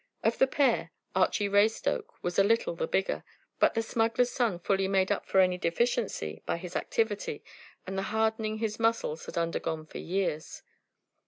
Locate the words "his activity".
6.57-7.43